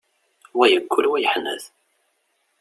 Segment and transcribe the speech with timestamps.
[0.57, 1.63] Wa yeggul, wa yeḥnet.